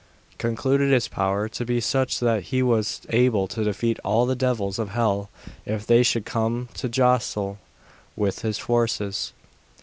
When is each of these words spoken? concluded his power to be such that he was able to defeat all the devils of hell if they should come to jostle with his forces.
concluded 0.39 0.91
his 0.91 1.07
power 1.07 1.47
to 1.47 1.63
be 1.63 1.79
such 1.79 2.19
that 2.19 2.45
he 2.45 2.63
was 2.63 3.01
able 3.09 3.47
to 3.47 3.63
defeat 3.63 3.99
all 4.03 4.25
the 4.25 4.35
devils 4.35 4.79
of 4.79 4.89
hell 4.89 5.29
if 5.63 5.85
they 5.85 6.01
should 6.01 6.25
come 6.25 6.67
to 6.73 6.89
jostle 6.89 7.59
with 8.15 8.39
his 8.41 8.57
forces. 8.57 9.31